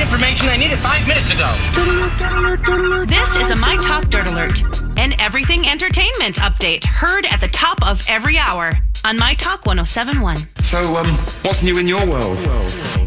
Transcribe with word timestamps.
I 0.00 0.04
need 0.04 0.12
information. 0.12 0.48
I 0.48 0.56
need 0.56 0.72
it 0.72 0.78
five 0.78 1.06
minutes 1.06 1.30
ago. 1.30 3.04
This 3.04 3.36
is 3.36 3.50
a 3.50 3.56
My 3.56 3.76
Talk 3.76 4.08
Dirt 4.08 4.26
Alert, 4.28 4.62
an 4.96 5.14
everything 5.20 5.68
entertainment 5.68 6.36
update 6.36 6.84
heard 6.84 7.26
at 7.26 7.38
the 7.42 7.48
top 7.48 7.86
of 7.86 8.02
every 8.08 8.38
hour 8.38 8.72
on 9.04 9.18
My 9.18 9.34
Talk 9.34 9.66
1071. 9.66 10.38
So, 10.62 10.96
um, 10.96 11.08
what's 11.42 11.62
new 11.62 11.76
in 11.76 11.86
your 11.86 12.06
world? 12.06 12.38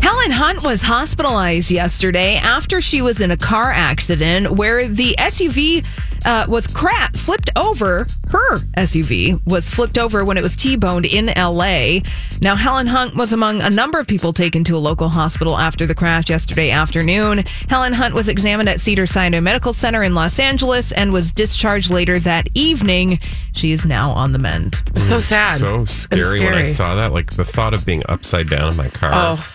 Helen 0.03 0.29
Hunt 0.29 0.61
was 0.61 0.83
hospitalized 0.83 1.71
yesterday 1.71 2.35
after 2.35 2.79
she 2.79 3.01
was 3.01 3.21
in 3.21 3.31
a 3.31 3.37
car 3.37 3.71
accident 3.71 4.51
where 4.51 4.87
the 4.87 5.15
SUV 5.17 5.83
uh, 6.25 6.45
was 6.47 6.67
crap 6.67 7.15
flipped 7.15 7.49
over. 7.55 8.05
Her 8.29 8.59
SUV 8.77 9.45
was 9.45 9.69
flipped 9.69 9.97
over 9.97 10.25
when 10.25 10.37
it 10.37 10.43
was 10.43 10.55
T-boned 10.55 11.05
in 11.05 11.27
LA. 11.37 11.99
Now, 12.41 12.55
Helen 12.55 12.87
Hunt 12.87 13.15
was 13.15 13.33
among 13.33 13.61
a 13.61 13.69
number 13.69 13.99
of 13.99 14.07
people 14.07 14.33
taken 14.33 14.63
to 14.65 14.75
a 14.75 14.79
local 14.79 15.09
hospital 15.09 15.57
after 15.57 15.85
the 15.85 15.95
crash 15.95 16.29
yesterday 16.29 16.71
afternoon. 16.71 17.43
Helen 17.69 17.93
Hunt 17.93 18.13
was 18.13 18.29
examined 18.29 18.69
at 18.69 18.79
Cedar 18.79 19.05
Sinai 19.05 19.39
Medical 19.39 19.73
Center 19.73 20.03
in 20.03 20.13
Los 20.13 20.39
Angeles 20.39 20.91
and 20.91 21.13
was 21.13 21.31
discharged 21.31 21.89
later 21.89 22.19
that 22.19 22.47
evening. 22.53 23.19
She 23.53 23.71
is 23.71 23.85
now 23.85 24.11
on 24.11 24.31
the 24.31 24.39
mend. 24.39 24.81
So 24.97 25.19
sad. 25.19 25.59
So 25.59 25.79
And 25.79 25.89
scary, 25.89 26.39
when 26.39 26.53
I 26.53 26.63
saw 26.65 26.95
that. 26.95 27.13
Like 27.13 27.33
the 27.33 27.45
thought 27.45 27.73
of 27.73 27.85
being 27.85 28.03
upside 28.09 28.49
down 28.49 28.71
in 28.71 28.77
my 28.77 28.89
car. 28.89 29.11
Oh. 29.13 29.49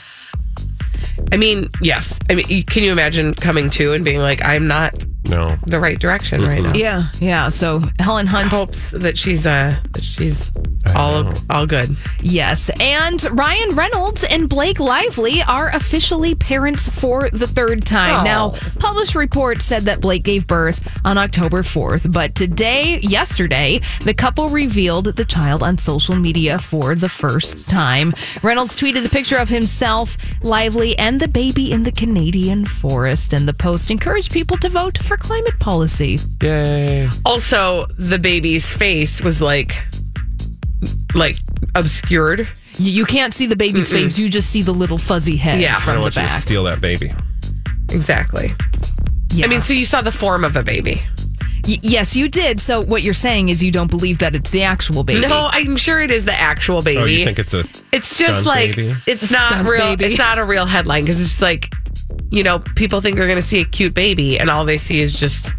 I 1.33 1.37
mean, 1.37 1.69
yes. 1.83 2.19
I 2.31 2.35
mean, 2.35 2.63
can 2.65 2.85
you 2.85 2.93
imagine 2.93 3.35
coming 3.35 3.71
to 3.71 3.93
and 3.93 4.05
being 4.05 4.21
like, 4.21 4.43
I'm 4.45 4.67
not 4.67 5.05
no. 5.29 5.57
the 5.67 5.81
right 5.81 5.99
direction 5.99 6.43
right 6.43 6.63
now? 6.63 6.73
Yeah, 6.75 7.09
yeah. 7.21 7.49
So 7.49 7.83
Helen 7.99 8.27
Hunt 8.27 8.53
hopes 8.53 8.91
that 8.91 9.17
she's 9.17 9.47
uh 9.47 9.79
that 9.93 10.05
she's 10.05 10.51
all 10.95 11.33
all 11.51 11.67
good. 11.67 11.97
Yes. 12.21 12.71
And 12.81 13.23
Ryan 13.37 13.75
Reynolds 13.75 14.25
and 14.25 14.49
Blake 14.49 14.81
Lively 14.81 15.43
are 15.43 15.69
officially 15.69 16.35
parents 16.35 16.89
for 16.89 17.29
the 17.31 17.47
third 17.47 17.85
time. 17.87 18.21
Oh. 18.21 18.25
Now, 18.25 18.51
published 18.79 19.15
reports 19.15 19.65
said 19.65 19.85
that 19.85 20.01
Blake 20.01 20.25
gave 20.25 20.47
birth 20.47 20.87
on 21.05 21.19
October 21.19 21.63
4th, 21.63 22.13
but 22.13 22.35
today, 22.35 22.99
yesterday, 23.01 23.81
the 24.05 24.15
couple 24.15 24.49
revealed 24.49 25.17
the 25.17 25.25
child 25.25 25.63
on 25.63 25.79
social 25.79 26.17
media 26.17 26.59
for 26.59 26.95
the 26.95 27.09
first 27.09 27.69
time. 27.69 28.15
Reynolds 28.43 28.77
tweeted 28.77 29.03
the 29.03 29.09
picture 29.09 29.37
of 29.37 29.49
himself, 29.49 30.17
Lively, 30.43 30.99
and 30.99 31.21
the 31.21 31.29
baby 31.29 31.73
in 31.73 31.83
the 31.83 31.93
Canadian 31.93 32.65
forest, 32.65 33.33
and 33.33 33.49
the 33.49 33.55
post 33.55 33.91
encouraged 33.91 34.33
people 34.33 34.57
to 34.59 34.69
vote 34.69 34.99
for 34.99 35.17
climate 35.17 35.59
policy. 35.59 36.19
Yay. 36.43 37.09
Also, 37.25 37.87
the 37.99 38.19
baby's 38.19 38.73
face 38.73 39.21
was 39.21 39.41
like 39.43 39.83
like 41.15 41.37
obscured. 41.75 42.41
Y- 42.41 42.47
You 42.87 43.05
can't 43.05 43.33
see 43.35 43.47
the 43.47 43.57
baby's 43.57 43.91
Mm-mm. 43.91 44.05
face, 44.05 44.19
you 44.19 44.29
just 44.29 44.51
see 44.51 44.63
the 44.63 44.73
little 44.73 44.99
fuzzy 44.99 45.37
head 45.37 45.61
Yeah. 45.61 45.77
I 45.77 45.81
from 45.81 45.95
don't 45.95 45.95
the 45.97 46.01
want 46.03 46.17
you 46.17 46.23
to 46.23 46.29
back. 46.29 46.43
steal 46.43 46.65
that 46.65 46.81
baby. 46.81 47.13
Exactly. 47.91 48.53
Yeah. 49.33 49.47
I 49.47 49.49
mean, 49.49 49.63
so 49.63 49.73
you 49.73 49.85
saw 49.85 50.01
the 50.03 50.13
form 50.13 50.45
of 50.45 50.57
a 50.57 50.63
baby. 50.63 51.03
Y- 51.67 51.79
yes, 51.83 52.15
you 52.17 52.29
did. 52.29 52.61
So 52.61 52.81
what 52.81 53.03
you're 53.03 53.15
saying 53.15 53.49
is 53.51 53.63
you 53.63 53.71
don't 53.71 53.91
believe 53.91 54.19
that 54.19 54.35
it's 54.35 54.51
the 54.51 54.63
actual 54.63 55.05
baby. 55.05 55.27
No, 55.27 55.49
I'm 55.53 55.77
sure 55.77 56.01
it 56.01 56.11
is 56.11 56.25
the 56.25 56.33
actual 56.35 56.83
baby. 56.83 56.99
Oh, 57.01 57.05
you 57.05 57.25
think 57.25 57.39
it's 57.39 57.53
a 57.55 57.65
It's 57.93 58.17
just 58.19 58.41
stunt 58.43 58.47
like 58.47 58.77
baby? 58.77 58.95
it's 59.07 59.31
not 59.31 59.49
stunt 59.53 59.69
real. 59.69 59.97
baby. 59.97 60.07
It's 60.07 60.19
not 60.19 60.39
a 60.39 60.45
real 60.45 60.67
headline 60.67 61.03
because 61.05 61.21
it's 61.21 61.31
just 61.31 61.43
like 61.43 61.73
you 62.31 62.43
know 62.43 62.59
people 62.59 63.01
think 63.01 63.17
they're 63.17 63.27
going 63.27 63.37
to 63.37 63.43
see 63.47 63.61
a 63.61 63.65
cute 63.65 63.95
baby 63.95 64.39
and 64.39 64.49
all 64.51 64.65
they 64.65 64.79
see 64.79 65.01
is 65.01 65.19
just 65.19 65.51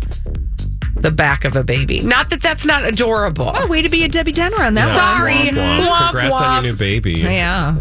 the 1.01 1.11
back 1.11 1.45
of 1.45 1.55
a 1.55 1.63
baby. 1.63 2.01
Not 2.01 2.29
that 2.29 2.41
that's 2.41 2.65
not 2.65 2.85
adorable. 2.85 3.51
Oh, 3.53 3.67
way 3.67 3.81
to 3.81 3.89
be 3.89 4.03
a 4.03 4.07
Debbie 4.07 4.31
Downer 4.31 4.61
on 4.63 4.73
that 4.75 4.87
Yeah. 4.87 4.95
one. 4.95 5.17
Sorry. 5.17 5.33
Womp 5.33 5.53
womp. 5.55 5.87
Womp 5.89 6.11
Congrats 6.11 6.41
on 6.41 6.63
your 6.65 6.73
new 6.73 6.77
baby. 6.77 7.13
Yeah. 7.13 7.75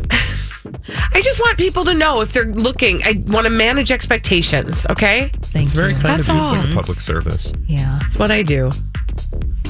I 1.14 1.20
just 1.22 1.40
want 1.40 1.56
people 1.58 1.84
to 1.86 1.94
know 1.94 2.20
if 2.20 2.32
they're 2.32 2.44
looking. 2.44 3.02
I 3.02 3.22
want 3.26 3.44
to 3.46 3.50
manage 3.50 3.90
expectations. 3.90 4.86
Okay, 4.90 5.30
Thank 5.42 5.64
It's 5.64 5.72
very 5.72 5.94
you. 5.94 5.98
kind 6.00 6.18
That's 6.18 6.28
of 6.28 6.36
you. 6.36 6.42
It's 6.42 6.52
like 6.52 6.70
a 6.70 6.74
public 6.74 7.00
service. 7.00 7.52
Yeah. 7.66 7.98
that's 8.02 8.16
what 8.16 8.30
I 8.30 8.42
do. 8.42 8.70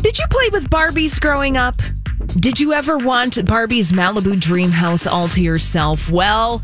Did 0.02 0.18
you 0.18 0.24
play 0.30 0.48
with 0.52 0.68
Barbies 0.70 1.20
growing 1.20 1.56
up? 1.56 1.80
Did 2.38 2.58
you 2.60 2.72
ever 2.72 2.98
want 2.98 3.44
Barbie's 3.46 3.92
Malibu 3.92 4.38
dream 4.38 4.70
house 4.70 5.06
all 5.06 5.28
to 5.28 5.42
yourself? 5.42 6.10
Well, 6.10 6.62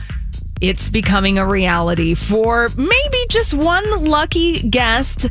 it's 0.60 0.88
becoming 0.90 1.38
a 1.38 1.46
reality 1.46 2.14
for 2.14 2.68
maybe 2.76 3.18
just 3.30 3.54
one 3.54 4.04
lucky 4.04 4.68
guest. 4.68 5.30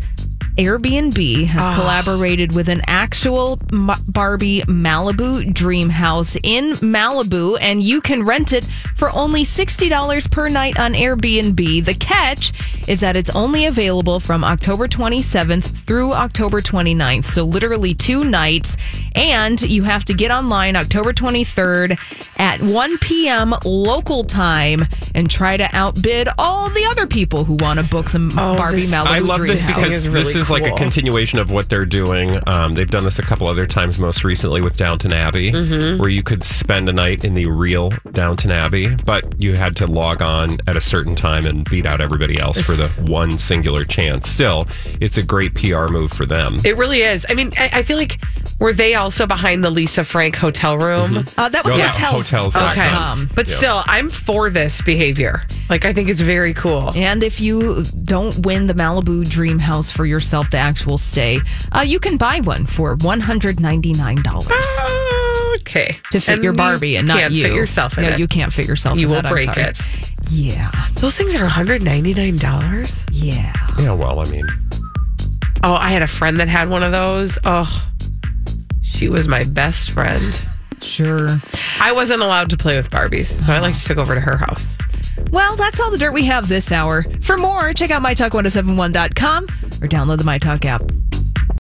Airbnb 0.57 1.45
has 1.47 1.67
ah. 1.67 1.75
collaborated 1.75 2.53
with 2.53 2.69
an 2.69 2.81
actual 2.85 3.57
Barbie 4.07 4.61
Malibu 4.61 5.51
dream 5.51 5.89
house 5.89 6.37
in 6.43 6.73
Malibu, 6.73 7.57
and 7.59 7.81
you 7.81 8.01
can 8.01 8.23
rent 8.23 8.53
it 8.53 8.63
for 8.95 9.09
only 9.11 9.43
$60 9.43 10.29
per 10.29 10.49
night 10.49 10.79
on 10.79 10.93
Airbnb. 10.93 11.85
The 11.85 11.95
catch 11.95 12.53
is 12.87 13.01
that 13.01 13.15
it's 13.15 13.31
only 13.31 13.65
available 13.65 14.19
from 14.19 14.43
October 14.43 14.87
27th 14.87 15.85
through 15.85 16.13
October 16.13 16.61
29th, 16.61 17.25
so 17.25 17.43
literally 17.45 17.95
two 17.95 18.23
nights. 18.23 18.77
And 19.15 19.61
you 19.61 19.83
have 19.83 20.05
to 20.05 20.13
get 20.13 20.31
online 20.31 20.75
October 20.75 21.13
23rd 21.13 21.97
at 22.37 22.61
1 22.61 22.97
p.m. 22.99 23.53
local 23.63 24.23
time 24.23 24.85
and 25.15 25.29
try 25.29 25.55
to 25.57 25.67
outbid 25.75 26.27
all 26.37 26.69
the 26.69 26.85
other 26.91 27.05
people 27.07 27.43
who 27.43 27.55
want 27.55 27.79
to 27.79 27.85
book 27.87 28.09
the 28.11 28.19
Barbie 28.35 28.77
this- 28.81 28.91
Malibu 28.91 29.05
I 29.05 29.19
love 29.19 29.37
dream 29.37 29.49
this 29.49 29.61
house. 29.61 29.75
because 29.75 29.91
is 29.93 30.03
this 30.11 30.27
really 30.35 30.41
is 30.41 30.49
like 30.51 30.65
a 30.65 30.75
continuation 30.75 31.39
of 31.39 31.51
what 31.51 31.69
they're 31.69 31.85
doing. 31.85 32.39
Um, 32.47 32.73
they've 32.75 32.89
done 32.89 33.03
this 33.03 33.19
a 33.19 33.23
couple 33.23 33.47
other 33.47 33.65
times, 33.65 33.99
most 33.99 34.23
recently 34.23 34.61
with 34.61 34.77
Downton 34.77 35.13
Abbey, 35.13 35.51
Mm-hmm. 35.51 35.99
where 35.99 36.09
you 36.09 36.23
could 36.23 36.43
spend 36.43 36.89
a 36.89 36.93
night 36.93 37.23
in 37.23 37.33
the 37.35 37.45
real 37.45 37.91
Downton 38.11 38.51
Abbey, 38.51 38.95
but 39.05 39.39
you 39.41 39.53
had 39.53 39.75
to 39.77 39.87
log 39.87 40.21
on 40.21 40.57
at 40.67 40.75
a 40.75 40.81
certain 40.81 41.15
time 41.15 41.45
and 41.45 41.69
beat 41.69 41.85
out 41.85 42.01
everybody 42.01 42.39
else 42.39 42.59
for 42.61 42.73
the 42.73 42.87
one 43.11 43.37
singular 43.37 43.85
chance. 43.85 44.27
Still, 44.29 44.67
it's 44.99 45.17
a 45.17 45.23
great 45.23 45.53
PR 45.53 45.87
move 45.87 46.11
for 46.11 46.25
them. 46.25 46.57
It 46.65 46.77
really 46.77 47.01
is. 47.01 47.25
I 47.29 47.33
mean, 47.33 47.51
I, 47.57 47.69
I 47.73 47.83
feel 47.83 47.97
like 47.97 48.19
were 48.59 48.73
they 48.73 48.95
also 49.03 49.27
behind 49.27 49.63
the 49.63 49.69
Lisa 49.69 50.03
Frank 50.03 50.35
hotel 50.35 50.77
room? 50.77 51.25
Uh, 51.37 51.49
that 51.49 51.63
was 51.65 51.75
Oh, 51.75 51.77
yeah, 51.77 51.87
hotels. 51.87 52.29
hotels.com. 52.29 52.71
Okay, 52.71 52.89
Um, 52.89 53.29
but 53.35 53.47
Yeah. 53.47 53.55
still, 53.55 53.83
I'm 53.87 54.09
for 54.09 54.49
this 54.49 54.81
behavior. 54.81 55.43
Like, 55.69 55.85
I 55.85 55.93
think 55.93 56.09
it's 56.09 56.21
very 56.21 56.53
cool. 56.53 56.91
And 56.95 57.21
if 57.23 57.39
you 57.41 57.83
don't 58.03 58.45
win 58.45 58.67
the 58.67 58.73
Malibu 58.73 59.27
Dream 59.27 59.59
House 59.59 59.91
for 59.91 60.05
yourself, 60.05 60.49
the 60.49 60.57
actual 60.57 60.97
stay, 60.97 61.39
uh, 61.75 61.81
you 61.81 61.99
can 61.99 62.17
buy 62.17 62.39
one 62.39 62.65
for 62.65 62.95
one 62.95 63.19
hundred 63.19 63.59
ninety 63.59 63.93
nine 63.93 64.21
dollars 64.23 64.47
Okay, 65.61 65.97
to 66.11 66.19
fit 66.19 66.33
And 66.35 66.43
your 66.43 66.53
you 66.53 66.57
Barbie 66.57 66.95
and 66.95 67.07
not 67.07 67.19
can't 67.19 67.33
you. 67.33 67.43
fit 67.43 67.53
yourself 67.53 67.97
in 67.97 68.03
no, 68.03 68.09
it. 68.11 68.19
you 68.19 68.27
can't 68.27 68.51
fit 68.51 68.67
yourself. 68.67 68.97
You 68.99 69.07
in 69.07 69.13
will 69.13 69.21
that, 69.21 69.25
I'm 69.27 69.33
break 69.33 69.55
it. 69.57 69.79
Yeah, 70.29 70.71
Those 70.95 71.17
things 71.17 71.35
are 71.35 71.41
199 71.43 72.37
dollars. 72.37 73.05
yeah. 73.11 73.53
Yeah, 73.79 73.91
well, 73.93 74.19
I 74.19 74.25
mean, 74.25 74.47
Oh, 75.65 75.75
I 75.75 75.89
had 75.91 76.01
a 76.01 76.07
friend 76.07 76.39
that 76.41 76.49
had 76.49 76.67
one 76.69 76.83
of 76.83 76.91
those. 76.91 77.37
Oh, 77.45 77.69
she 79.03 79.09
was 79.09 79.27
my 79.27 79.43
best 79.43 79.91
friend. 79.91 80.47
Sure. 80.81 81.37
I 81.81 81.91
wasn't 81.91 82.21
allowed 82.21 82.49
to 82.51 82.57
play 82.57 82.77
with 82.77 82.89
Barbies, 82.89 83.25
so 83.25 83.51
I 83.51 83.59
like 83.59 83.73
to 83.73 83.83
took 83.83 83.97
over 83.97 84.15
to 84.15 84.21
her 84.21 84.37
house. 84.37 84.77
Well, 85.29 85.57
that's 85.57 85.81
all 85.81 85.91
the 85.91 85.97
dirt 85.97 86.13
we 86.13 86.23
have 86.23 86.47
this 86.47 86.71
hour. 86.71 87.03
For 87.19 87.35
more, 87.37 87.73
check 87.73 87.91
out 87.91 88.01
mytalk1071.com 88.01 89.43
or 89.43 89.87
download 89.89 90.19
the 90.19 90.23
MyTalk 90.23 90.63
app. 90.63 90.83